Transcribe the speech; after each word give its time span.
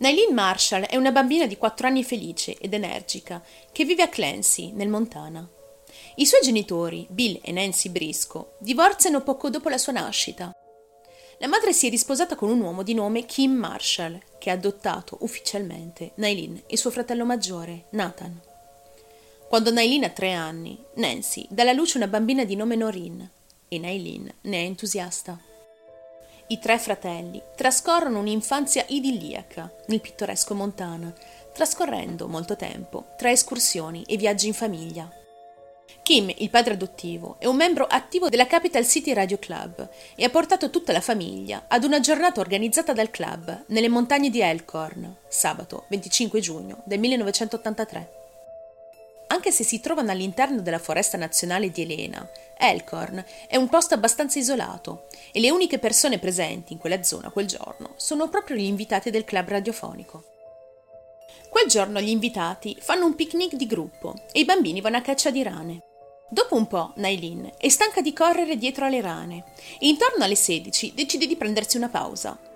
Nailin 0.00 0.32
Marshall 0.32 0.84
è 0.84 0.96
una 0.96 1.12
bambina 1.12 1.46
di 1.46 1.58
4 1.58 1.86
anni 1.86 2.02
felice 2.02 2.56
ed 2.56 2.72
energica 2.72 3.42
che 3.70 3.84
vive 3.84 4.02
a 4.02 4.08
Clancy, 4.08 4.72
nel 4.72 4.88
Montana. 4.88 5.46
I 6.14 6.24
suoi 6.24 6.40
genitori, 6.40 7.06
Bill 7.10 7.38
e 7.42 7.52
Nancy 7.52 7.90
Briscoe, 7.90 8.52
divorziano 8.60 9.22
poco 9.22 9.50
dopo 9.50 9.68
la 9.68 9.76
sua 9.76 9.92
nascita. 9.92 10.52
La 11.36 11.48
madre 11.48 11.74
si 11.74 11.86
è 11.86 11.90
risposata 11.90 12.34
con 12.34 12.48
un 12.48 12.62
uomo 12.62 12.82
di 12.82 12.94
nome 12.94 13.26
Kim 13.26 13.52
Marshall, 13.52 14.18
che 14.38 14.48
ha 14.48 14.54
adottato 14.54 15.18
ufficialmente 15.20 16.12
Nailin 16.14 16.62
e 16.66 16.78
suo 16.78 16.90
fratello 16.90 17.26
maggiore, 17.26 17.88
Nathan. 17.90 18.40
Quando 19.50 19.70
Nailin 19.70 20.04
ha 20.04 20.10
tre 20.10 20.32
anni, 20.32 20.82
Nancy 20.94 21.46
dà 21.50 21.60
alla 21.60 21.72
luce 21.72 21.98
una 21.98 22.08
bambina 22.08 22.44
di 22.44 22.56
nome 22.56 22.74
Noreen 22.74 23.30
e 23.68 23.78
Nailin 23.78 24.32
ne 24.40 24.56
è 24.56 24.64
entusiasta. 24.64 25.49
I 26.50 26.58
tre 26.58 26.80
fratelli 26.80 27.40
trascorrono 27.54 28.18
un'infanzia 28.18 28.84
idilliaca 28.88 29.72
nel 29.86 30.00
pittoresco 30.00 30.52
Montana, 30.52 31.14
trascorrendo 31.52 32.26
molto 32.26 32.56
tempo 32.56 33.10
tra 33.16 33.30
escursioni 33.30 34.02
e 34.02 34.16
viaggi 34.16 34.48
in 34.48 34.52
famiglia. 34.52 35.08
Kim, 36.02 36.28
il 36.38 36.50
padre 36.50 36.74
adottivo, 36.74 37.36
è 37.38 37.46
un 37.46 37.54
membro 37.54 37.86
attivo 37.86 38.28
della 38.28 38.48
Capital 38.48 38.84
City 38.84 39.12
Radio 39.12 39.38
Club 39.38 39.88
e 40.16 40.24
ha 40.24 40.28
portato 40.28 40.70
tutta 40.70 40.90
la 40.90 41.00
famiglia 41.00 41.66
ad 41.68 41.84
una 41.84 42.00
giornata 42.00 42.40
organizzata 42.40 42.92
dal 42.92 43.12
club 43.12 43.66
nelle 43.66 43.88
montagne 43.88 44.28
di 44.28 44.40
Elkhorn, 44.40 45.18
sabato 45.28 45.84
25 45.86 46.40
giugno 46.40 46.82
del 46.84 46.98
1983. 46.98 48.19
Anche 49.32 49.52
se 49.52 49.62
si 49.62 49.80
trovano 49.80 50.10
all'interno 50.10 50.60
della 50.60 50.80
foresta 50.80 51.16
nazionale 51.16 51.70
di 51.70 51.82
Elena, 51.82 52.28
Elkhorn 52.58 53.24
è 53.46 53.56
un 53.56 53.68
posto 53.68 53.94
abbastanza 53.94 54.40
isolato 54.40 55.06
e 55.32 55.38
le 55.38 55.50
uniche 55.50 55.78
persone 55.78 56.18
presenti 56.18 56.72
in 56.72 56.80
quella 56.80 57.04
zona 57.04 57.30
quel 57.30 57.46
giorno 57.46 57.94
sono 57.96 58.28
proprio 58.28 58.56
gli 58.56 58.64
invitati 58.64 59.10
del 59.10 59.24
club 59.24 59.48
radiofonico. 59.48 60.24
Quel 61.48 61.68
giorno 61.68 62.00
gli 62.00 62.08
invitati 62.08 62.76
fanno 62.80 63.06
un 63.06 63.14
picnic 63.14 63.54
di 63.54 63.66
gruppo 63.66 64.14
e 64.32 64.40
i 64.40 64.44
bambini 64.44 64.80
vanno 64.80 64.96
a 64.96 65.02
caccia 65.02 65.30
di 65.30 65.44
rane. 65.44 65.82
Dopo 66.28 66.56
un 66.56 66.66
po', 66.66 66.92
Nailin 66.96 67.52
è 67.56 67.68
stanca 67.68 68.00
di 68.00 68.12
correre 68.12 68.56
dietro 68.56 68.84
alle 68.84 69.00
rane 69.00 69.44
e 69.78 69.86
intorno 69.86 70.24
alle 70.24 70.36
16 70.36 70.92
decide 70.94 71.26
di 71.26 71.36
prendersi 71.36 71.76
una 71.76 71.88
pausa. 71.88 72.49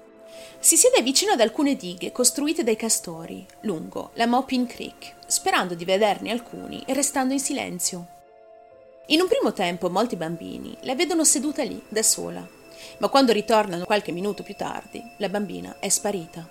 Si 0.65 0.79
siede 0.79 1.03
vicino 1.03 1.33
ad 1.33 1.41
alcune 1.41 1.77
dighe 1.77 2.11
costruite 2.11 2.65
dai 2.65 2.75
castori, 2.75 3.45
lungo 3.61 4.13
la 4.15 4.25
Maupin 4.25 4.65
Creek, 4.67 5.17
sperando 5.27 5.75
di 5.75 5.85
vederne 5.85 6.31
alcuni 6.31 6.83
e 6.87 6.95
restando 6.95 7.35
in 7.35 7.39
silenzio. 7.39 8.07
In 9.09 9.21
un 9.21 9.29
primo 9.29 9.53
tempo 9.53 9.91
molti 9.91 10.17
bambini 10.17 10.75
la 10.81 10.95
vedono 10.95 11.23
seduta 11.23 11.63
lì, 11.63 11.79
da 11.87 12.03
sola, 12.03 12.49
ma 12.97 13.09
quando 13.09 13.33
ritornano 13.33 13.85
qualche 13.85 14.11
minuto 14.11 14.43
più 14.43 14.55
tardi, 14.55 15.05
la 15.19 15.29
bambina 15.29 15.77
è 15.81 15.91
sparita. 15.91 16.49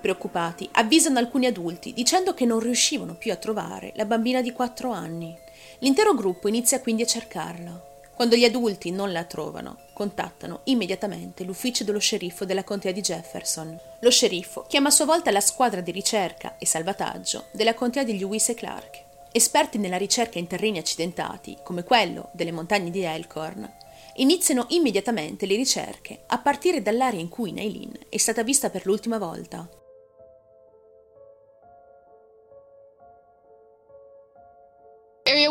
Preoccupati, 0.00 0.68
avvisano 0.70 1.18
alcuni 1.18 1.46
adulti 1.46 1.92
dicendo 1.92 2.34
che 2.34 2.44
non 2.44 2.60
riuscivano 2.60 3.16
più 3.16 3.32
a 3.32 3.36
trovare 3.36 3.90
la 3.96 4.04
bambina 4.04 4.40
di 4.40 4.52
quattro 4.52 4.92
anni. 4.92 5.36
L'intero 5.80 6.14
gruppo 6.14 6.46
inizia 6.46 6.78
quindi 6.78 7.02
a 7.02 7.06
cercarla. 7.06 7.90
Quando 8.14 8.36
gli 8.36 8.44
adulti 8.44 8.90
non 8.90 9.10
la 9.10 9.24
trovano, 9.24 9.78
contattano 9.94 10.60
immediatamente 10.64 11.44
l'ufficio 11.44 11.82
dello 11.82 11.98
sceriffo 11.98 12.44
della 12.44 12.62
contea 12.62 12.92
di 12.92 13.00
Jefferson. 13.00 13.78
Lo 14.00 14.10
sceriffo 14.10 14.64
chiama 14.68 14.88
a 14.88 14.92
sua 14.92 15.06
volta 15.06 15.30
la 15.30 15.40
squadra 15.40 15.80
di 15.80 15.90
ricerca 15.90 16.58
e 16.58 16.66
salvataggio 16.66 17.46
della 17.52 17.74
contea 17.74 18.04
di 18.04 18.18
Lewis 18.18 18.50
e 18.50 18.54
Clark. 18.54 19.04
Esperti 19.32 19.78
nella 19.78 19.96
ricerca 19.96 20.38
in 20.38 20.46
terreni 20.46 20.78
accidentati, 20.78 21.56
come 21.62 21.84
quello 21.84 22.28
delle 22.32 22.52
montagne 22.52 22.90
di 22.90 23.02
Elkhorn, 23.02 23.70
iniziano 24.16 24.66
immediatamente 24.68 25.46
le 25.46 25.56
ricerche 25.56 26.24
a 26.26 26.38
partire 26.38 26.82
dall'area 26.82 27.20
in 27.20 27.30
cui 27.30 27.52
Nailin 27.52 27.98
è 28.10 28.18
stata 28.18 28.42
vista 28.42 28.68
per 28.68 28.84
l'ultima 28.84 29.16
volta. 29.16 29.66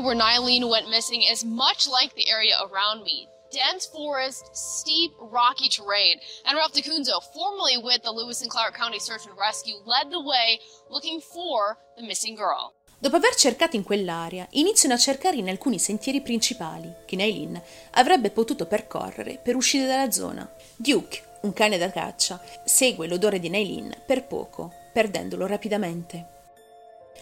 Where 0.02 0.16
Nylene 0.16 0.69
went 0.69 0.89
missing 0.89 1.21
is 1.21 1.45
much 1.45 1.87
like 1.87 2.15
the 2.15 2.30
area 2.30 2.55
around 2.61 3.03
me. 3.03 3.27
Dense 3.52 3.86
forest, 3.86 4.49
steep, 4.53 5.11
rocky 5.20 5.67
terrain. 5.70 6.20
And 6.45 6.58
Ralph 6.58 6.73
DeCunzo, 6.73 7.21
formerly 7.33 7.77
with 7.77 8.02
the 8.03 8.11
Lewis 8.11 8.42
and 8.42 8.49
Clark 8.49 8.76
County 8.76 8.99
Search 8.99 9.26
and 9.26 9.37
Rescue, 9.37 9.76
led 9.86 10.09
the 10.09 10.21
way 10.21 10.59
looking 10.89 11.20
for 11.20 11.77
the 11.98 12.03
missing 12.03 12.36
girl. 12.36 12.73
Dopo 12.98 13.15
aver 13.15 13.36
cercato 13.36 13.76
in 13.76 13.83
quell'area, 13.83 14.48
iniziano 14.52 14.93
a 14.93 14.98
cercare 14.99 15.36
in 15.36 15.49
alcuni 15.49 15.80
sentieri 15.80 16.21
principali 16.21 16.93
che 17.05 17.15
Nailin 17.15 17.59
avrebbe 17.92 18.30
potuto 18.30 18.67
percorrere 18.67 19.39
per 19.43 19.55
uscire 19.55 19.87
dalla 19.87 20.11
zona. 20.11 20.47
Duke, 20.76 21.39
un 21.42 21.52
cane 21.52 21.80
da 21.80 21.89
caccia, 21.89 22.39
segue 22.64 23.08
l'odore 23.08 23.39
di 23.39 23.49
Nailin 23.49 24.03
per 24.05 24.27
poco, 24.27 24.71
perdendolo 24.93 25.47
rapidamente. 25.47 26.40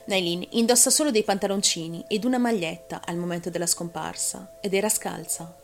Nailin 0.06 0.46
indossa 0.52 0.90
solo 0.90 1.12
dei 1.12 1.24
pantaloncini 1.24 2.06
ed 2.08 2.24
una 2.24 2.38
maglietta 2.38 3.02
al 3.04 3.18
momento 3.18 3.50
della 3.50 3.68
scomparsa 3.68 4.58
ed 4.62 4.74
era 4.74 4.90
scalza. 4.90 5.56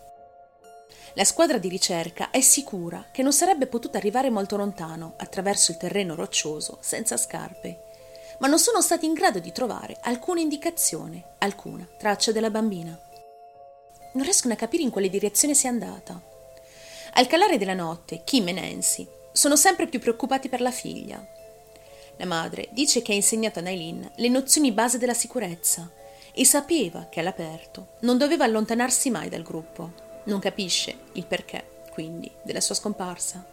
La 1.14 1.24
squadra 1.24 1.58
di 1.58 1.70
ricerca 1.70 2.30
è 2.30 2.42
sicura 2.42 3.06
che 3.12 3.24
non 3.24 3.32
sarebbe 3.32 3.68
potuta 3.68 3.98
arrivare 3.98 4.30
molto 4.30 4.58
lontano 4.58 5.14
attraverso 5.18 5.72
il 5.72 5.78
terreno 5.78 6.14
roccioso 6.14 6.78
senza 6.82 7.16
scarpe, 7.16 7.84
ma 8.40 8.48
non 8.48 8.60
sono 8.60 8.82
stati 8.82 9.06
in 9.06 9.14
grado 9.14 9.40
di 9.40 9.52
trovare 9.52 9.98
alcuna 10.02 10.42
indicazione, 10.42 11.36
alcuna 11.40 11.88
traccia 11.98 12.32
della 12.32 12.50
bambina. 12.50 13.00
Non 14.14 14.24
riescono 14.24 14.54
a 14.54 14.58
capire 14.58 14.84
in 14.84 14.90
quale 14.90 15.10
direzione 15.10 15.54
sia 15.54 15.70
andata. 15.70 16.22
Al 17.14 17.28
calare 17.28 17.58
della 17.58 17.74
notte, 17.74 18.24
Kim 18.26 18.50
e 18.50 18.52
Nancy 18.52 19.08
sono 19.32 19.56
sempre 19.56 19.88
più 19.88 20.00
preoccupati 20.00 20.50
per 20.50 20.60
la 20.60 20.72
figlia 20.72 21.26
la 22.18 22.26
madre 22.26 22.70
dice 22.72 23.02
che 23.02 23.12
ha 23.12 23.16
insegnato 23.16 23.60
a 23.60 23.62
Nailin 23.62 24.10
le 24.16 24.30
nozioni 24.30 24.72
base 24.72 24.98
della 24.98 25.14
sicurezza 25.14 25.92
e 26.34 26.46
sapeva 26.46 27.08
che 27.10 27.20
all'aperto 27.20 27.88
non 28.02 28.18
doveva 28.18 28.44
allontanarsi 28.44 29.10
mai 29.10 29.30
dal 29.30 29.44
gruppo. 29.44 30.04
Non 30.26 30.40
capisce 30.40 30.98
il 31.14 31.26
perché, 31.26 31.84
quindi, 31.92 32.32
della 32.44 32.62
sua 32.62 32.76
scomparsa. 32.76 33.46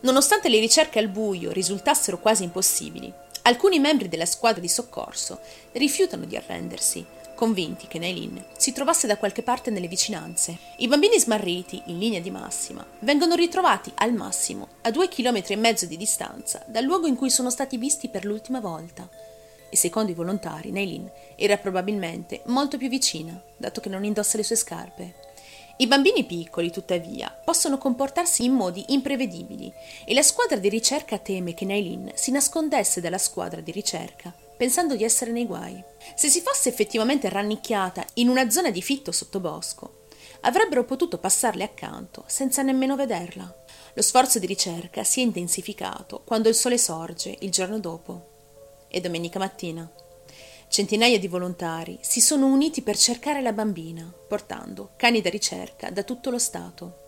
Nonostante 0.00 0.48
le 0.48 0.58
ricerche 0.58 0.98
al 0.98 1.08
buio 1.08 1.52
risultassero 1.52 2.18
quasi 2.18 2.44
impossibili, 2.44 3.12
alcuni 3.42 3.78
membri 3.78 4.08
della 4.08 4.26
squadra 4.26 4.60
di 4.60 4.68
soccorso 4.68 5.40
rifiutano 5.72 6.24
di 6.24 6.36
arrendersi 6.36 7.04
convinti 7.36 7.86
che 7.86 8.00
Nailin 8.00 8.44
si 8.56 8.72
trovasse 8.72 9.06
da 9.06 9.16
qualche 9.16 9.44
parte 9.44 9.70
nelle 9.70 9.86
vicinanze. 9.86 10.58
I 10.78 10.88
bambini 10.88 11.20
smarriti, 11.20 11.80
in 11.86 11.98
linea 11.98 12.18
di 12.18 12.32
massima, 12.32 12.84
vengono 13.00 13.36
ritrovati 13.36 13.92
al 13.94 14.12
massimo 14.12 14.66
a 14.82 14.90
due 14.90 15.06
chilometri 15.06 15.54
e 15.54 15.58
mezzo 15.58 15.86
di 15.86 15.96
distanza 15.96 16.64
dal 16.66 16.82
luogo 16.82 17.06
in 17.06 17.14
cui 17.14 17.30
sono 17.30 17.50
stati 17.50 17.76
visti 17.76 18.08
per 18.08 18.24
l'ultima 18.24 18.58
volta. 18.58 19.08
E 19.70 19.76
secondo 19.76 20.10
i 20.10 20.14
volontari, 20.14 20.72
Nailin 20.72 21.08
era 21.36 21.56
probabilmente 21.58 22.42
molto 22.46 22.78
più 22.78 22.88
vicina, 22.88 23.40
dato 23.56 23.80
che 23.80 23.88
non 23.88 24.04
indossa 24.04 24.36
le 24.36 24.42
sue 24.42 24.56
scarpe. 24.56 25.14
I 25.76 25.86
bambini 25.86 26.24
piccoli, 26.24 26.72
tuttavia, 26.72 27.30
possono 27.44 27.76
comportarsi 27.76 28.44
in 28.44 28.54
modi 28.54 28.82
imprevedibili 28.88 29.70
e 30.04 30.14
la 30.14 30.22
squadra 30.22 30.56
di 30.56 30.70
ricerca 30.70 31.18
teme 31.18 31.52
che 31.54 31.66
Nailin 31.66 32.10
si 32.14 32.30
nascondesse 32.30 33.00
dalla 33.00 33.18
squadra 33.18 33.60
di 33.60 33.72
ricerca 33.72 34.32
pensando 34.56 34.96
di 34.96 35.04
essere 35.04 35.30
nei 35.30 35.46
guai. 35.46 35.82
Se 36.14 36.28
si 36.28 36.40
fosse 36.40 36.68
effettivamente 36.68 37.28
rannicchiata 37.28 38.04
in 38.14 38.28
una 38.28 38.50
zona 38.50 38.70
di 38.70 38.82
fitto 38.82 39.12
sottobosco, 39.12 40.04
avrebbero 40.40 40.84
potuto 40.84 41.18
passarle 41.18 41.64
accanto 41.64 42.24
senza 42.26 42.62
nemmeno 42.62 42.96
vederla. 42.96 43.64
Lo 43.94 44.02
sforzo 44.02 44.38
di 44.38 44.46
ricerca 44.46 45.04
si 45.04 45.20
è 45.20 45.24
intensificato 45.24 46.22
quando 46.24 46.48
il 46.48 46.54
sole 46.54 46.78
sorge 46.78 47.36
il 47.40 47.50
giorno 47.50 47.78
dopo. 47.78 48.86
È 48.88 49.00
domenica 49.00 49.38
mattina. 49.38 49.90
Centinaia 50.68 51.18
di 51.18 51.28
volontari 51.28 51.98
si 52.02 52.20
sono 52.20 52.46
uniti 52.46 52.82
per 52.82 52.96
cercare 52.96 53.40
la 53.40 53.52
bambina, 53.52 54.12
portando 54.28 54.92
cani 54.96 55.20
da 55.20 55.30
ricerca 55.30 55.90
da 55.90 56.02
tutto 56.02 56.30
lo 56.30 56.38
Stato. 56.38 57.04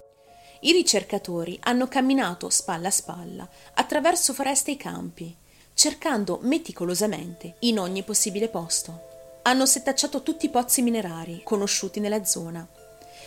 I 0.61 0.73
ricercatori 0.73 1.59
hanno 1.63 1.87
camminato 1.87 2.51
spalla 2.51 2.89
a 2.89 2.93
spalla 2.93 3.49
attraverso 3.75 4.33
foreste 4.33 4.73
e 4.73 4.77
campi, 4.77 5.37
cercando 5.79 6.41
meticolosamente 6.43 7.55
in 7.61 7.79
ogni 7.79 8.03
possibile 8.03 8.49
posto. 8.49 9.39
Hanno 9.43 9.65
setacciato 9.65 10.25
tutti 10.25 10.47
i 10.47 10.49
pozzi 10.49 10.83
minerari 10.83 11.43
conosciuti 11.45 12.01
nella 12.01 12.25
zona, 12.25 12.67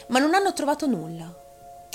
ma 0.07 0.19
non 0.19 0.33
hanno 0.33 0.51
trovato 0.51 0.85
nulla. 0.85 1.33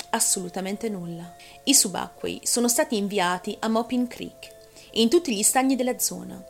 Assolutamente 0.09 0.89
nulla. 0.89 1.31
I 1.65 1.75
subacquei 1.75 2.41
sono 2.43 2.67
stati 2.67 2.97
inviati 2.97 3.55
a 3.59 3.67
Mopin 3.67 4.07
Creek 4.07 4.55
e 4.89 4.99
in 4.99 5.09
tutti 5.09 5.35
gli 5.35 5.43
stagni 5.43 5.75
della 5.75 5.99
zona. 5.99 6.43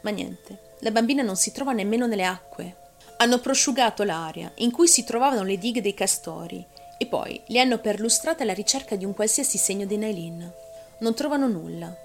Ma 0.00 0.10
niente, 0.10 0.74
la 0.80 0.90
bambina 0.90 1.22
non 1.22 1.36
si 1.36 1.52
trova 1.52 1.70
nemmeno 1.70 2.08
nelle 2.08 2.24
acque. 2.24 2.76
Hanno 3.18 3.38
prosciugato 3.38 4.02
l'area 4.02 4.50
in 4.56 4.72
cui 4.72 4.88
si 4.88 5.04
trovavano 5.04 5.44
le 5.44 5.56
dighe 5.56 5.80
dei 5.80 5.94
castori 5.94 6.66
e 6.98 7.06
poi 7.06 7.40
li 7.46 7.60
hanno 7.60 7.78
perlustrate 7.78 8.42
alla 8.42 8.54
ricerca 8.54 8.96
di 8.96 9.04
un 9.04 9.14
qualsiasi 9.14 9.56
segno 9.56 9.86
di 9.86 9.96
Nailin. 9.96 10.52
Non 10.98 11.14
trovano 11.14 11.46
nulla 11.46 12.01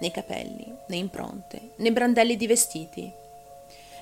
né 0.00 0.10
capelli, 0.10 0.66
né 0.86 0.96
impronte, 0.96 1.70
né 1.76 1.92
brandelli 1.92 2.36
di 2.36 2.46
vestiti. 2.46 3.12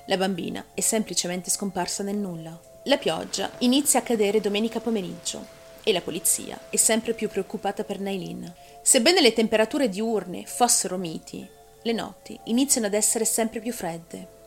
La 0.05 0.17
bambina 0.17 0.65
è 0.73 0.81
semplicemente 0.81 1.49
scomparsa 1.49 2.03
nel 2.03 2.17
nulla. 2.17 2.59
La 2.83 2.97
pioggia 2.97 3.51
inizia 3.59 3.99
a 3.99 4.03
cadere 4.03 4.41
domenica 4.41 4.79
pomeriggio 4.79 5.57
e 5.83 5.93
la 5.93 6.01
polizia 6.01 6.59
è 6.69 6.77
sempre 6.77 7.13
più 7.13 7.29
preoccupata 7.29 7.83
per 7.83 7.99
Nailin. 7.99 8.51
Sebbene 8.81 9.21
le 9.21 9.33
temperature 9.33 9.89
diurne 9.89 10.45
fossero 10.45 10.97
miti, 10.97 11.47
le 11.83 11.91
notti 11.91 12.39
iniziano 12.45 12.87
ad 12.87 12.93
essere 12.93 13.25
sempre 13.25 13.59
più 13.59 13.73
fredde. 13.73 14.37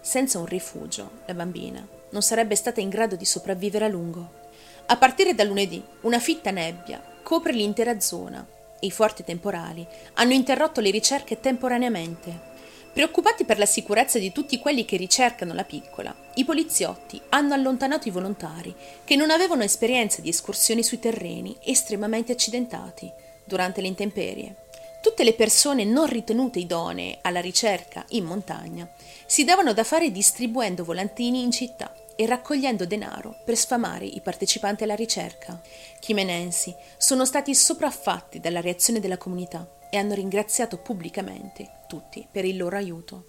Senza 0.00 0.38
un 0.38 0.46
rifugio, 0.46 1.10
la 1.26 1.34
bambina 1.34 1.86
non 2.10 2.22
sarebbe 2.22 2.54
stata 2.54 2.80
in 2.80 2.88
grado 2.88 3.16
di 3.16 3.24
sopravvivere 3.24 3.86
a 3.86 3.88
lungo. 3.88 4.40
A 4.86 4.96
partire 4.96 5.34
da 5.34 5.44
lunedì, 5.44 5.82
una 6.02 6.18
fitta 6.18 6.50
nebbia 6.50 7.02
copre 7.22 7.52
l'intera 7.52 7.98
zona 8.00 8.46
i 8.82 8.90
forti 8.90 9.24
temporali 9.24 9.86
hanno 10.14 10.32
interrotto 10.32 10.80
le 10.80 10.90
ricerche 10.90 11.40
temporaneamente. 11.40 12.50
Preoccupati 12.92 13.44
per 13.44 13.58
la 13.58 13.66
sicurezza 13.66 14.18
di 14.18 14.32
tutti 14.32 14.58
quelli 14.58 14.84
che 14.84 14.96
ricercano 14.96 15.54
la 15.54 15.64
piccola, 15.64 16.14
i 16.34 16.44
poliziotti 16.44 17.20
hanno 17.30 17.54
allontanato 17.54 18.08
i 18.08 18.10
volontari 18.10 18.74
che 19.04 19.16
non 19.16 19.30
avevano 19.30 19.62
esperienza 19.62 20.20
di 20.20 20.28
escursioni 20.28 20.82
sui 20.82 20.98
terreni 20.98 21.56
estremamente 21.64 22.32
accidentati 22.32 23.10
durante 23.44 23.80
le 23.80 23.88
intemperie. 23.88 24.56
Tutte 25.00 25.24
le 25.24 25.32
persone 25.32 25.84
non 25.84 26.06
ritenute 26.06 26.58
idonee 26.58 27.18
alla 27.22 27.40
ricerca 27.40 28.04
in 28.10 28.24
montagna 28.24 28.88
si 29.26 29.44
davano 29.44 29.72
da 29.72 29.84
fare 29.84 30.10
distribuendo 30.12 30.84
volantini 30.84 31.42
in 31.42 31.50
città 31.50 31.92
e 32.16 32.26
raccogliendo 32.26 32.86
denaro 32.86 33.36
per 33.44 33.56
sfamare 33.56 34.04
i 34.04 34.20
partecipanti 34.20 34.84
alla 34.84 34.94
ricerca. 34.94 35.60
Kim 36.00 36.18
e 36.18 36.24
Nancy 36.24 36.74
sono 36.96 37.24
stati 37.24 37.54
sopraffatti 37.54 38.40
dalla 38.40 38.60
reazione 38.60 39.00
della 39.00 39.18
comunità 39.18 39.78
e 39.90 39.96
hanno 39.96 40.14
ringraziato 40.14 40.78
pubblicamente 40.78 41.80
tutti 41.86 42.26
per 42.30 42.44
il 42.44 42.56
loro 42.56 42.76
aiuto. 42.76 43.26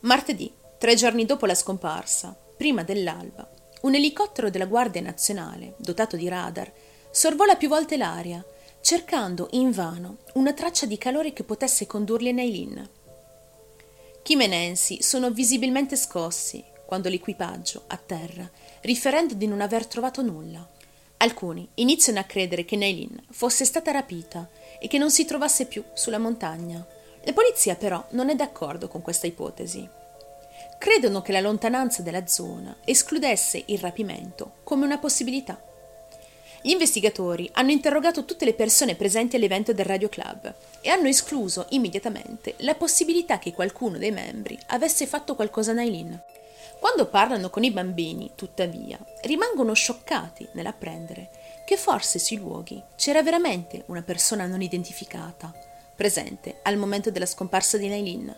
Martedì, 0.00 0.52
tre 0.78 0.94
giorni 0.94 1.24
dopo 1.24 1.46
la 1.46 1.54
scomparsa, 1.54 2.36
prima 2.56 2.82
dell'alba, 2.82 3.48
un 3.82 3.94
elicottero 3.94 4.50
della 4.50 4.66
Guardia 4.66 5.00
Nazionale, 5.00 5.74
dotato 5.78 6.16
di 6.16 6.28
radar, 6.28 6.72
sorvola 7.10 7.56
più 7.56 7.68
volte 7.68 7.96
l'aria, 7.96 8.44
cercando 8.80 9.48
invano 9.52 10.18
una 10.34 10.52
traccia 10.52 10.86
di 10.86 10.96
calore 10.98 11.32
che 11.32 11.42
potesse 11.42 11.86
condurli 11.86 12.28
a 12.28 12.32
Nailin. 12.32 12.90
Kim 14.22 14.40
e 14.40 14.46
Nancy 14.46 15.02
sono 15.02 15.30
visibilmente 15.30 15.96
scossi 15.96 16.64
quando 16.86 17.08
l'equipaggio 17.08 17.84
atterra, 17.88 18.48
riferendo 18.82 19.34
di 19.34 19.46
non 19.46 19.60
aver 19.60 19.86
trovato 19.86 20.22
nulla. 20.22 20.66
Alcuni 21.18 21.68
iniziano 21.74 22.18
a 22.18 22.24
credere 22.24 22.64
che 22.64 22.76
Nailin 22.76 23.24
fosse 23.30 23.64
stata 23.64 23.90
rapita 23.90 24.48
e 24.78 24.86
che 24.86 24.98
non 24.98 25.10
si 25.10 25.24
trovasse 25.24 25.66
più 25.66 25.82
sulla 25.92 26.18
montagna. 26.18 26.86
La 27.24 27.32
polizia 27.32 27.74
però 27.74 28.04
non 28.10 28.30
è 28.30 28.34
d'accordo 28.34 28.88
con 28.88 29.02
questa 29.02 29.26
ipotesi. 29.26 29.88
Credono 30.78 31.22
che 31.22 31.32
la 31.32 31.40
lontananza 31.40 32.02
della 32.02 32.26
zona 32.26 32.76
escludesse 32.84 33.62
il 33.66 33.78
rapimento 33.78 34.56
come 34.62 34.84
una 34.84 34.98
possibilità. 34.98 35.60
Gli 36.60 36.70
investigatori 36.70 37.48
hanno 37.52 37.70
interrogato 37.70 38.24
tutte 38.24 38.44
le 38.44 38.52
persone 38.52 38.94
presenti 38.94 39.36
all'evento 39.36 39.72
del 39.72 39.84
Radio 39.84 40.08
Club 40.08 40.52
e 40.80 40.88
hanno 40.90 41.08
escluso 41.08 41.66
immediatamente 41.70 42.54
la 42.58 42.74
possibilità 42.74 43.38
che 43.38 43.52
qualcuno 43.52 43.98
dei 43.98 44.10
membri 44.10 44.58
avesse 44.66 45.06
fatto 45.06 45.34
qualcosa 45.34 45.70
a 45.70 45.74
Nailin. 45.74 46.20
Quando 46.78 47.06
parlano 47.06 47.50
con 47.50 47.64
i 47.64 47.70
bambini, 47.70 48.32
tuttavia, 48.34 48.98
rimangono 49.22 49.72
scioccati 49.72 50.48
nell'apprendere 50.52 51.30
che 51.66 51.76
forse 51.76 52.18
sui 52.18 52.36
luoghi 52.36 52.80
c'era 52.94 53.22
veramente 53.22 53.82
una 53.86 54.02
persona 54.02 54.46
non 54.46 54.62
identificata, 54.62 55.52
presente 55.96 56.60
al 56.62 56.76
momento 56.76 57.10
della 57.10 57.26
scomparsa 57.26 57.76
di 57.76 57.88
Nailin. 57.88 58.34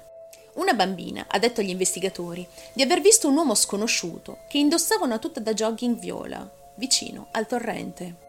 Una 0.54 0.72
bambina 0.72 1.26
ha 1.28 1.38
detto 1.38 1.60
agli 1.60 1.68
investigatori 1.68 2.46
di 2.72 2.82
aver 2.82 3.00
visto 3.00 3.28
un 3.28 3.36
uomo 3.36 3.54
sconosciuto 3.54 4.38
che 4.48 4.58
indossava 4.58 5.04
una 5.04 5.18
tuta 5.18 5.40
da 5.40 5.52
jogging 5.52 5.98
viola, 5.98 6.48
vicino 6.76 7.28
al 7.32 7.46
torrente. 7.46 8.26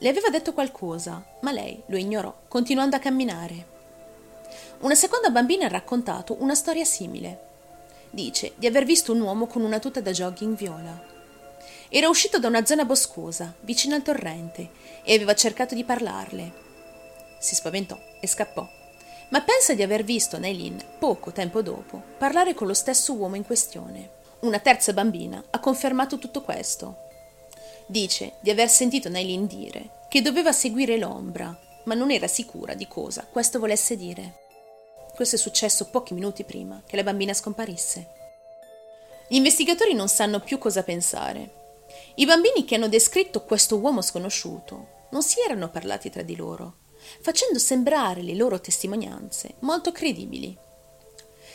Le 0.00 0.08
aveva 0.08 0.30
detto 0.30 0.54
qualcosa, 0.54 1.22
ma 1.40 1.52
lei 1.52 1.82
lo 1.86 1.96
ignorò, 1.96 2.34
continuando 2.48 2.96
a 2.96 3.00
camminare. 3.00 3.76
Una 4.80 4.94
seconda 4.94 5.28
bambina 5.30 5.66
ha 5.66 5.68
raccontato 5.68 6.36
una 6.40 6.54
storia 6.54 6.84
simile. 6.84 7.47
Dice 8.10 8.52
di 8.56 8.66
aver 8.66 8.84
visto 8.84 9.12
un 9.12 9.20
uomo 9.20 9.46
con 9.46 9.62
una 9.62 9.78
tuta 9.78 10.00
da 10.00 10.10
jogging 10.10 10.56
viola. 10.56 11.16
Era 11.90 12.08
uscito 12.08 12.38
da 12.38 12.48
una 12.48 12.64
zona 12.64 12.84
boscosa, 12.84 13.54
vicino 13.60 13.94
al 13.94 14.02
torrente, 14.02 14.70
e 15.02 15.14
aveva 15.14 15.34
cercato 15.34 15.74
di 15.74 15.84
parlarle. 15.84 16.52
Si 17.38 17.54
spaventò 17.54 17.98
e 18.20 18.26
scappò. 18.26 18.68
Ma 19.30 19.42
pensa 19.42 19.74
di 19.74 19.82
aver 19.82 20.04
visto 20.04 20.38
Nailin, 20.38 20.82
poco 20.98 21.32
tempo 21.32 21.60
dopo, 21.62 22.02
parlare 22.16 22.54
con 22.54 22.66
lo 22.66 22.74
stesso 22.74 23.14
uomo 23.14 23.36
in 23.36 23.44
questione. 23.44 24.16
Una 24.40 24.58
terza 24.58 24.92
bambina 24.92 25.42
ha 25.50 25.60
confermato 25.60 26.18
tutto 26.18 26.42
questo. 26.42 26.96
Dice 27.86 28.34
di 28.40 28.50
aver 28.50 28.68
sentito 28.68 29.08
Nailin 29.08 29.46
dire 29.46 29.90
che 30.08 30.22
doveva 30.22 30.52
seguire 30.52 30.96
l'ombra, 30.96 31.58
ma 31.84 31.94
non 31.94 32.10
era 32.10 32.26
sicura 32.26 32.74
di 32.74 32.86
cosa 32.86 33.26
questo 33.30 33.58
volesse 33.58 33.96
dire. 33.96 34.47
Questo 35.18 35.34
è 35.34 35.38
successo 35.40 35.86
pochi 35.86 36.14
minuti 36.14 36.44
prima 36.44 36.80
che 36.86 36.94
la 36.94 37.02
bambina 37.02 37.34
scomparisse. 37.34 38.06
Gli 39.28 39.34
investigatori 39.34 39.92
non 39.92 40.06
sanno 40.06 40.38
più 40.38 40.58
cosa 40.58 40.84
pensare. 40.84 41.86
I 42.14 42.24
bambini 42.24 42.64
che 42.64 42.76
hanno 42.76 42.86
descritto 42.86 43.42
questo 43.42 43.78
uomo 43.78 44.00
sconosciuto 44.00 45.06
non 45.10 45.24
si 45.24 45.40
erano 45.44 45.70
parlati 45.70 46.08
tra 46.08 46.22
di 46.22 46.36
loro, 46.36 46.82
facendo 47.20 47.58
sembrare 47.58 48.22
le 48.22 48.36
loro 48.36 48.60
testimonianze 48.60 49.56
molto 49.62 49.90
credibili. 49.90 50.56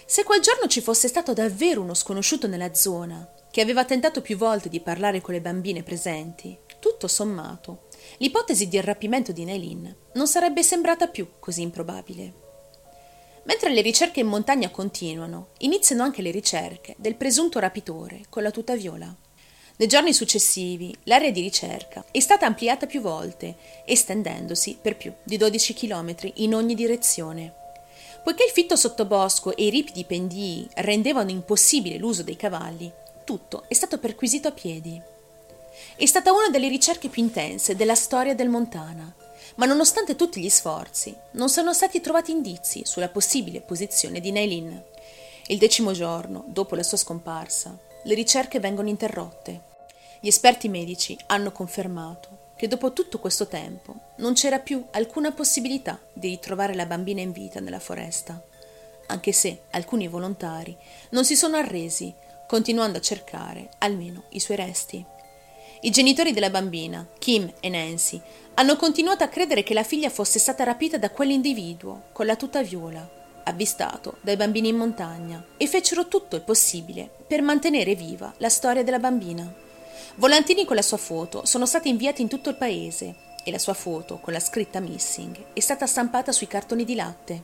Se 0.08 0.26
quel 0.26 0.42
giorno 0.42 0.68
ci 0.68 0.82
fosse 0.82 1.08
stato 1.08 1.32
davvero 1.32 1.80
uno 1.80 1.94
sconosciuto 1.94 2.48
nella 2.48 2.74
zona, 2.74 3.34
che 3.50 3.62
aveva 3.62 3.86
tentato 3.86 4.20
più 4.20 4.36
volte 4.36 4.68
di 4.68 4.82
parlare 4.82 5.22
con 5.22 5.36
le 5.36 5.40
bambine 5.40 5.84
presenti, 5.84 6.60
tutto 6.82 7.08
sommato, 7.08 7.88
l'ipotesi 8.18 8.68
di 8.68 8.82
rapimento 8.82 9.32
di 9.32 9.46
Nailin 9.46 9.96
non 10.16 10.28
sarebbe 10.28 10.64
sembrata 10.64 11.08
più 11.08 11.36
così 11.40 11.62
improbabile. 11.62 12.43
Mentre 13.46 13.74
le 13.74 13.82
ricerche 13.82 14.22
in 14.22 14.28
montagna 14.28 14.70
continuano, 14.70 15.50
iniziano 15.60 16.04
anche 16.04 16.22
le 16.22 16.32
ricerche 16.32 16.96
del 16.98 17.16
presunto 17.16 17.60
rapitore 17.60 18.22
con 18.30 18.42
la 18.42 18.52
tuta 18.52 18.76
viola. 18.76 19.14
Nei 19.76 19.88
giorni 19.88 20.14
successivi 20.14 20.96
l'area 21.04 21.32
di 21.32 21.42
ricerca 21.42 22.06
è 22.12 22.20
stata 22.20 22.46
ampliata 22.46 22.86
più 22.86 23.02
volte, 23.02 23.56
estendendosi 23.86 24.78
per 24.82 24.96
più 24.96 25.14
di 25.24 25.36
12 25.36 25.74
km 25.74 26.16
in 26.36 26.56
ogni 26.56 26.74
direzione. 26.74 27.54
Poiché 28.24 28.46
il 28.46 28.52
fitto 28.52 28.78
sottobosco 28.78 29.54
e 29.56 29.66
i 29.66 29.70
ripidi 29.70 30.06
pendii 30.06 30.70
rendevano 30.76 31.32
impossibile 31.32 31.98
l'uso 31.98 32.24
dei 32.24 32.38
cavalli, 32.38 32.90
tutto 33.26 33.66
è 33.68 33.74
stato 33.74 33.98
perquisito 33.98 34.48
a 34.48 34.52
piedi. 34.52 35.02
È 35.98 36.06
stata 36.06 36.32
una 36.32 36.50
delle 36.50 36.70
ricerche 36.70 37.10
più 37.10 37.22
intense 37.22 37.76
della 37.76 37.96
storia 37.96 38.36
del 38.36 38.48
Montana 38.48 39.14
ma 39.56 39.66
nonostante 39.66 40.16
tutti 40.16 40.42
gli 40.42 40.50
sforzi, 40.50 41.16
non 41.32 41.50
sono 41.50 41.74
stati 41.74 42.02
trovati 42.02 42.32
indizi 42.32 42.84
sulla 42.86 43.10
possibile 43.10 43.62
posizione 43.62 44.20
di 44.20 44.32
Nailin. 44.32 44.84
Il 45.48 45.58
decimo 45.58 45.92
giorno, 45.92 46.46
dopo 46.48 46.76
la 46.76 46.84
sua 46.84 46.98
scomparsa, 46.98 47.78
le 48.04 48.14
ricerche 48.14 48.60
vengono 48.60 48.90
interrotte. 48.90 49.72
Gli 50.20 50.28
esperti 50.28 50.70
medici 50.70 51.18
hanno 51.28 51.52
confermato 51.52 52.42
che 52.56 52.68
dopo 52.68 52.94
tutto 52.94 53.20
questo 53.20 53.48
tempo 53.48 53.96
non 54.18 54.34
c'era 54.34 54.60
più 54.60 54.86
alcuna 54.92 55.32
possibilità 55.32 56.00
di 56.14 56.30
ritrovare 56.30 56.74
la 56.76 56.86
bambina 56.86 57.22
in 57.22 57.32
vita 57.32 57.60
nella 57.60 57.80
foresta, 57.80 58.42
anche 59.08 59.32
se 59.32 59.64
alcuni 59.72 60.08
volontari 60.08 60.76
non 61.10 61.26
si 61.26 61.36
sono 61.36 61.58
arresi, 61.58 62.14
continuando 62.48 63.00
a 63.00 63.02
cercare 63.02 63.70
almeno 63.80 64.24
i 64.30 64.40
suoi 64.40 64.58
resti. 64.58 65.06
I 65.86 65.90
genitori 65.90 66.32
della 66.32 66.50
bambina, 66.50 67.06
Kim 67.20 67.52
e 67.60 67.68
Nancy, 67.68 68.22
hanno 68.54 68.78
continuato 68.78 69.26
a 69.26 69.28
credere 69.28 69.64
che 69.64 69.74
la 69.74 69.84
figlia 69.84 70.10
fosse 70.10 70.40
stata 70.40 70.64
rapita 70.64 70.98
da 70.98 71.10
quell'individuo 71.10 72.04
con 72.14 72.26
la 72.26 72.38
tuta 72.38 72.62
viola, 72.62 73.06
avvistato 73.44 74.16
dai 74.22 74.38
bambini 74.38 74.70
in 74.70 74.78
montagna, 74.78 75.46
e 75.58 75.68
fecero 75.68 76.08
tutto 76.08 76.38
il 76.38 76.42
possibile 76.44 77.10
per 77.28 77.42
mantenere 77.42 77.96
viva 77.96 78.34
la 78.38 78.48
storia 78.48 78.82
della 78.82 79.00
bambina. 79.00 79.54
Volantini 80.16 80.64
con 80.64 80.78
la 80.78 80.82
sua 80.82 80.96
foto 80.96 81.46
sono 81.46 81.66
stati 81.66 81.90
inviati 81.90 82.22
in 82.22 82.30
tutto 82.30 82.50
il 82.50 82.56
paese 82.56 83.16
e 83.44 83.52
la 83.52 83.60
sua 83.60 83.74
foto 83.74 84.20
con 84.20 84.32
la 84.32 84.40
scritta 84.40 84.80
missing 84.80 85.48
è 85.52 85.60
stata 85.60 85.86
stampata 85.86 86.32
sui 86.32 86.48
cartoni 86.48 86.86
di 86.86 86.96
latte. 86.96 87.44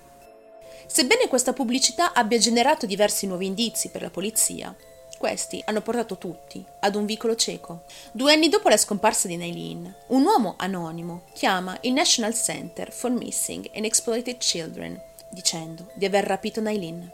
Sebbene 0.87 1.27
questa 1.27 1.51
pubblicità 1.51 2.13
abbia 2.13 2.37
generato 2.37 2.85
diversi 2.85 3.27
nuovi 3.27 3.47
indizi 3.47 3.89
per 3.89 4.01
la 4.01 4.09
polizia, 4.09 4.73
questi 5.19 5.61
hanno 5.65 5.81
portato 5.81 6.17
tutti 6.17 6.65
ad 6.79 6.95
un 6.95 7.05
vicolo 7.05 7.35
cieco. 7.35 7.83
Due 8.13 8.31
anni 8.31 8.47
dopo 8.47 8.69
la 8.69 8.77
scomparsa 8.77 9.27
di 9.27 9.35
Nailin, 9.35 9.93
un 10.07 10.23
uomo 10.23 10.55
anonimo 10.57 11.23
chiama 11.33 11.77
il 11.81 11.91
National 11.91 12.33
Center 12.33 12.91
for 12.91 13.11
Missing 13.11 13.69
and 13.75 13.83
Exploited 13.83 14.37
Children 14.37 14.99
dicendo 15.29 15.89
di 15.93 16.05
aver 16.05 16.23
rapito 16.23 16.61
Nailin. 16.61 17.11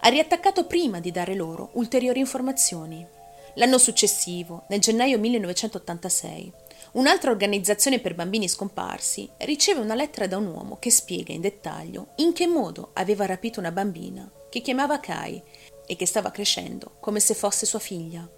Ha 0.00 0.08
riattaccato 0.08 0.66
prima 0.66 0.98
di 0.98 1.12
dare 1.12 1.34
loro 1.34 1.70
ulteriori 1.74 2.18
informazioni. 2.18 3.06
L'anno 3.54 3.78
successivo, 3.78 4.64
nel 4.66 4.80
gennaio 4.80 5.16
1986, 5.18 6.52
un'altra 6.92 7.30
organizzazione 7.30 8.00
per 8.00 8.16
bambini 8.16 8.48
scomparsi 8.48 9.30
riceve 9.38 9.80
una 9.80 9.94
lettera 9.94 10.26
da 10.26 10.36
un 10.36 10.46
uomo 10.46 10.78
che 10.80 10.90
spiega 10.90 11.32
in 11.32 11.40
dettaglio 11.40 12.08
in 12.16 12.32
che 12.32 12.48
modo 12.48 12.90
aveva 12.94 13.24
rapito 13.24 13.60
una 13.60 13.70
bambina 13.70 14.28
che 14.50 14.60
chiamava 14.60 15.00
Kai 15.00 15.42
e 15.86 15.96
che 15.96 16.06
stava 16.06 16.30
crescendo 16.30 16.96
come 17.00 17.20
se 17.20 17.34
fosse 17.34 17.66
sua 17.66 17.78
figlia. 17.78 18.28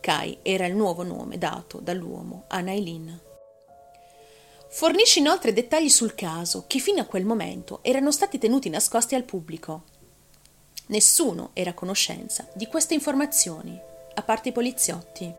Kai 0.00 0.38
era 0.42 0.66
il 0.66 0.74
nuovo 0.74 1.02
nome 1.02 1.36
dato 1.36 1.78
dall'uomo 1.78 2.44
a 2.48 2.60
Nailin. 2.60 3.20
Fornisce 4.72 5.18
inoltre 5.18 5.52
dettagli 5.52 5.88
sul 5.88 6.14
caso 6.14 6.64
che 6.66 6.78
fino 6.78 7.00
a 7.00 7.04
quel 7.04 7.24
momento 7.24 7.80
erano 7.82 8.10
stati 8.12 8.38
tenuti 8.38 8.70
nascosti 8.70 9.14
al 9.14 9.24
pubblico. 9.24 9.82
Nessuno 10.86 11.50
era 11.52 11.70
a 11.70 11.74
conoscenza 11.74 12.48
di 12.54 12.66
queste 12.66 12.94
informazioni, 12.94 13.78
a 14.14 14.22
parte 14.22 14.50
i 14.50 14.52
poliziotti. 14.52 15.32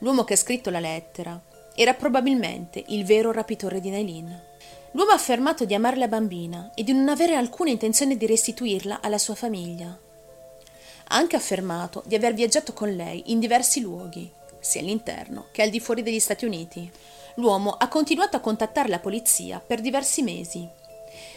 L'uomo 0.00 0.24
che 0.24 0.34
ha 0.34 0.36
scritto 0.36 0.70
la 0.70 0.80
lettera 0.80 1.42
era 1.74 1.94
probabilmente 1.94 2.84
il 2.88 3.04
vero 3.04 3.32
rapitore 3.32 3.80
di 3.80 3.90
Nailin. 3.90 4.42
L'uomo 4.92 5.12
ha 5.12 5.14
affermato 5.14 5.64
di 5.64 5.74
amare 5.74 5.96
la 5.96 6.08
bambina 6.08 6.72
e 6.74 6.82
di 6.82 6.92
non 6.92 7.08
avere 7.08 7.34
alcuna 7.34 7.70
intenzione 7.70 8.16
di 8.16 8.26
restituirla 8.26 9.00
alla 9.00 9.18
sua 9.18 9.34
famiglia. 9.34 9.96
Ha 11.08 11.16
anche 11.16 11.36
affermato 11.36 12.02
di 12.06 12.14
aver 12.14 12.34
viaggiato 12.34 12.72
con 12.72 12.94
lei 12.94 13.30
in 13.30 13.38
diversi 13.38 13.80
luoghi, 13.80 14.30
sia 14.58 14.80
all'interno 14.80 15.46
che 15.52 15.62
al 15.62 15.70
di 15.70 15.78
fuori 15.78 16.02
degli 16.02 16.18
Stati 16.18 16.44
Uniti 16.44 16.90
l'uomo 17.36 17.70
ha 17.70 17.88
continuato 17.88 18.36
a 18.36 18.40
contattare 18.40 18.88
la 18.88 18.98
polizia 18.98 19.60
per 19.64 19.80
diversi 19.80 20.22
mesi. 20.22 20.68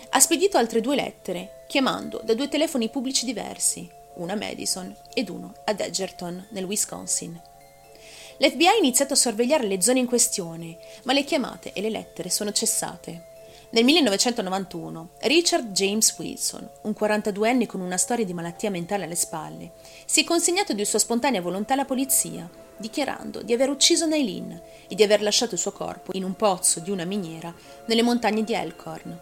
Ha 0.09 0.19
spedito 0.19 0.57
altre 0.57 0.81
due 0.81 0.95
lettere, 0.95 1.65
chiamando 1.67 2.19
da 2.23 2.33
due 2.33 2.49
telefoni 2.49 2.89
pubblici 2.89 3.25
diversi, 3.25 3.87
una 4.15 4.33
a 4.33 4.37
Madison 4.37 4.95
ed 5.13 5.29
uno 5.29 5.53
ad 5.65 5.79
Edgerton, 5.79 6.47
nel 6.49 6.65
Wisconsin. 6.65 7.39
L'FBI 8.37 8.67
ha 8.67 8.75
iniziato 8.75 9.13
a 9.13 9.17
sorvegliare 9.17 9.67
le 9.67 9.81
zone 9.81 9.99
in 9.99 10.07
questione, 10.07 10.77
ma 11.03 11.13
le 11.13 11.23
chiamate 11.23 11.73
e 11.73 11.81
le 11.81 11.89
lettere 11.89 12.29
sono 12.29 12.51
cessate. 12.51 13.28
Nel 13.71 13.83
1991 13.83 15.09
Richard 15.21 15.71
James 15.73 16.15
Wilson, 16.17 16.67
un 16.81 16.95
42enne 16.99 17.67
con 17.67 17.81
una 17.81 17.97
storia 17.97 18.25
di 18.25 18.33
malattia 18.33 18.71
mentale 18.71 19.03
alle 19.03 19.13
spalle, 19.13 19.73
si 20.05 20.21
è 20.21 20.23
consegnato 20.23 20.73
di 20.73 20.83
sua 20.85 20.97
spontanea 20.97 21.39
volontà 21.39 21.73
alla 21.73 21.85
polizia 21.85 22.49
dichiarando 22.77 23.43
di 23.43 23.53
aver 23.53 23.69
ucciso 23.69 24.07
Nailin 24.07 24.59
e 24.87 24.95
di 24.95 25.03
aver 25.03 25.21
lasciato 25.21 25.53
il 25.53 25.59
suo 25.59 25.71
corpo 25.71 26.13
in 26.15 26.23
un 26.23 26.35
pozzo 26.35 26.79
di 26.79 26.89
una 26.89 27.03
miniera 27.03 27.53
nelle 27.85 28.01
montagne 28.01 28.43
di 28.43 28.53
Elkhorn. 28.53 29.21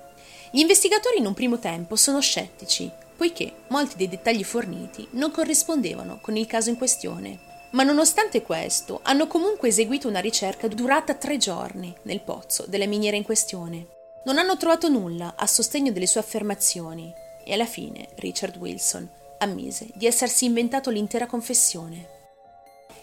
Gli 0.51 0.59
investigatori 0.59 1.17
in 1.17 1.25
un 1.25 1.33
primo 1.33 1.59
tempo 1.59 1.97
sono 1.97 2.21
scettici, 2.21 2.89
poiché 3.17 3.51
molti 3.67 3.97
dei 3.97 4.07
dettagli 4.07 4.45
forniti 4.45 5.05
non 5.11 5.31
corrispondevano 5.31 6.19
con 6.21 6.37
il 6.37 6.45
caso 6.45 6.69
in 6.69 6.77
questione. 6.77 7.39
Ma 7.71 7.83
nonostante 7.83 8.41
questo, 8.43 9.01
hanno 9.03 9.27
comunque 9.27 9.67
eseguito 9.67 10.07
una 10.07 10.21
ricerca 10.21 10.69
durata 10.69 11.15
tre 11.15 11.35
giorni 11.35 11.93
nel 12.03 12.21
pozzo 12.21 12.63
della 12.65 12.85
miniera 12.85 13.17
in 13.17 13.23
questione. 13.23 13.96
Non 14.27 14.39
hanno 14.39 14.57
trovato 14.57 14.89
nulla 14.89 15.35
a 15.37 15.47
sostegno 15.47 15.93
delle 15.93 16.05
sue 16.05 16.19
affermazioni 16.19 17.13
e 17.45 17.53
alla 17.53 17.65
fine 17.65 18.09
Richard 18.15 18.57
Wilson 18.57 19.09
ammise 19.37 19.87
di 19.93 20.05
essersi 20.05 20.43
inventato 20.43 20.89
l'intera 20.89 21.27
confessione. 21.27 22.09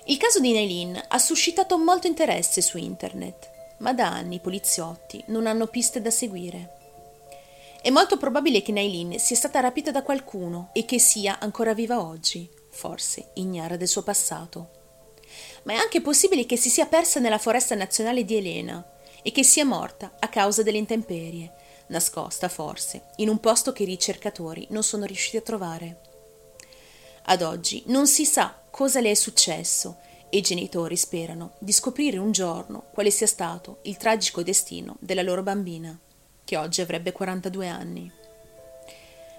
Il 0.05 0.19
caso 0.19 0.39
di 0.39 0.53
Nailin 0.53 1.03
ha 1.09 1.19
suscitato 1.19 1.79
molto 1.79 2.09
interesse 2.09 2.61
su 2.61 2.77
internet, 2.77 3.51
ma 3.79 3.95
da 3.95 4.09
anni 4.09 4.35
i 4.35 4.41
poliziotti 4.41 5.25
non 5.29 5.47
hanno 5.47 5.67
piste 5.67 6.03
da 6.03 6.11
seguire. 6.11 6.75
È 7.81 7.89
molto 7.89 8.19
probabile 8.19 8.61
che 8.61 8.73
Nailin 8.73 9.19
sia 9.19 9.37
stata 9.37 9.61
rapita 9.61 9.91
da 9.91 10.03
qualcuno 10.03 10.69
e 10.75 10.85
che 10.85 10.99
sia 10.99 11.39
ancora 11.39 11.73
viva 11.73 12.03
oggi, 12.03 12.47
forse 12.71 13.31
ignara 13.35 13.79
del 13.79 13.89
suo 13.89 14.03
passato. 14.03 14.69
Ma 15.63 15.73
è 15.73 15.77
anche 15.77 16.03
possibile 16.03 16.45
che 16.45 16.59
si 16.59 16.69
sia 16.69 16.85
persa 16.85 17.19
nella 17.19 17.39
foresta 17.39 17.75
nazionale 17.75 18.27
di 18.27 18.37
Elena 18.37 18.89
e 19.27 19.33
che 19.33 19.43
sia 19.43 19.65
morta 19.65 20.13
a 20.19 20.29
causa 20.29 20.63
delle 20.63 20.77
intemperie, 20.77 21.51
nascosta 21.87 22.51
forse 22.51 23.07
in 23.17 23.31
un 23.31 23.41
posto 23.41 23.73
che 23.73 23.85
i 23.85 23.87
ricercatori 23.87 24.67
non 24.69 24.83
sono 24.83 25.07
riusciti 25.07 25.39
a 25.39 25.41
trovare. 25.41 26.01
Ad 27.23 27.41
oggi 27.41 27.85
non 27.87 28.07
si 28.07 28.27
sa 28.27 28.55
cosa 28.71 29.01
le 29.01 29.11
è 29.11 29.15
successo 29.15 29.97
e 30.29 30.37
i 30.37 30.43
genitori 30.43 30.95
sperano 30.95 31.53
di 31.59 31.73
scoprire 31.73 32.19
un 32.19 32.33
giorno 32.33 32.85
quale 32.93 33.11
sia 33.11 33.27
stato 33.27 33.79
il 33.83 33.97
tragico 33.97 34.43
destino 34.43 34.97
della 34.99 35.23
loro 35.23 35.43
bambina, 35.43 35.99
che 36.45 36.59
oggi 36.59 36.83
avrebbe 36.83 37.13
42 37.13 37.67
anni. 37.67 38.13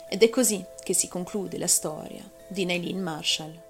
Ed 0.10 0.24
è 0.24 0.30
così 0.30 0.66
che 0.84 0.94
si 0.94 1.08
conclude 1.08 1.60
la 1.60 1.68
storia 1.68 2.28
di 2.48 2.66
Nailin 2.66 3.02
Marshall. 3.02 3.65